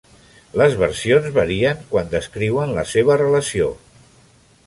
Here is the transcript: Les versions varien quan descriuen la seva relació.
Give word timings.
Les 0.59 0.77
versions 0.83 1.27
varien 1.35 1.83
quan 1.91 2.09
descriuen 2.15 2.73
la 2.79 2.85
seva 2.95 3.21
relació. 3.25 3.71